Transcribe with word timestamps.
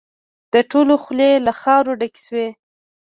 د 0.53 0.55
ټولو 0.71 0.93
خولې 1.03 1.31
له 1.45 1.51
خاورو 1.61 1.97
ډکې 1.99 2.21
شوې. 2.27 2.47